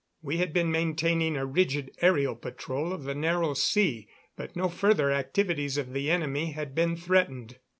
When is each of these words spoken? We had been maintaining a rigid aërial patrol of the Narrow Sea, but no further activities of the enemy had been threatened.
We 0.23 0.37
had 0.37 0.51
been 0.51 0.71
maintaining 0.71 1.37
a 1.37 1.45
rigid 1.45 1.95
aërial 2.01 2.41
patrol 2.41 2.91
of 2.91 3.03
the 3.03 3.13
Narrow 3.13 3.53
Sea, 3.53 4.07
but 4.35 4.55
no 4.55 4.67
further 4.67 5.11
activities 5.11 5.77
of 5.77 5.93
the 5.93 6.09
enemy 6.09 6.53
had 6.53 6.73
been 6.73 6.95
threatened. 6.97 7.59